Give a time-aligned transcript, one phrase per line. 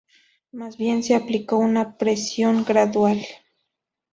[0.51, 3.19] Más bien, se aplicó una presión gradual.